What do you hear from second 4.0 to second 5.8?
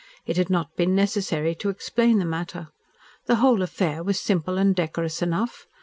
was simple and decorous enough.